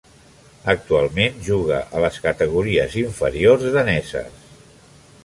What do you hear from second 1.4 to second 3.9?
juga a les categories inferiors